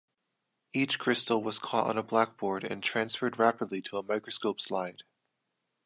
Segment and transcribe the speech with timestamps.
[0.73, 5.03] Each crystal was caught on a blackboard and transferred rapidly to a microscope slide.